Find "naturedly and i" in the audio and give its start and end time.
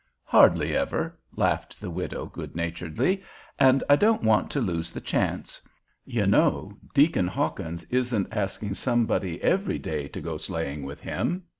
2.55-3.95